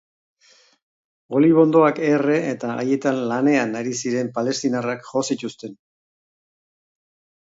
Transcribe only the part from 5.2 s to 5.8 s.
zituzten.